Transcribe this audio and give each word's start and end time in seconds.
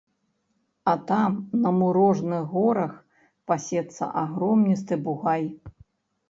А 0.91 0.93
там 1.09 1.35
на 1.65 1.73
мурожных 1.79 2.41
горах 2.53 2.95
пасецца 3.53 4.03
агромністы 4.23 4.93
бугай. 5.11 5.45